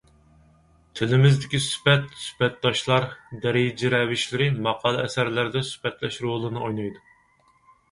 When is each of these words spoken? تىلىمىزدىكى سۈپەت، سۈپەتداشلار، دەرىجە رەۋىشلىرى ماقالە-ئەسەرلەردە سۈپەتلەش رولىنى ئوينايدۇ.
تىلىمىزدىكى 0.99 1.59
سۈپەت، 1.65 2.07
سۈپەتداشلار، 2.21 3.05
دەرىجە 3.45 3.93
رەۋىشلىرى 3.97 4.49
ماقالە-ئەسەرلەردە 4.71 5.65
سۈپەتلەش 5.71 6.21
رولىنى 6.27 6.67
ئوينايدۇ. 6.67 7.07